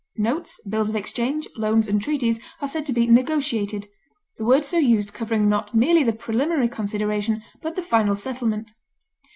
Notes, 0.17 0.59
bills 0.67 0.89
of 0.89 0.95
exchange, 0.95 1.47
loans, 1.57 1.87
and 1.87 2.01
treaties 2.01 2.39
are 2.59 2.67
said 2.67 2.87
to 2.87 2.91
be 2.91 3.05
negotiated, 3.05 3.87
the 4.37 4.43
word 4.45 4.65
so 4.65 4.79
used 4.79 5.13
covering 5.13 5.47
not 5.47 5.75
merely 5.75 6.01
the 6.03 6.11
preliminary 6.11 6.69
consideration, 6.69 7.43
but 7.61 7.75
the 7.75 7.83
final 7.83 8.15
settlement. 8.15 8.71